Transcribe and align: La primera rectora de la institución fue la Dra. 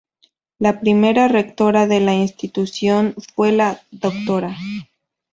La 0.57 0.79
primera 0.79 1.27
rectora 1.27 1.85
de 1.85 1.99
la 1.99 2.15
institución 2.15 3.13
fue 3.35 3.51
la 3.51 3.83
Dra. 3.91 4.57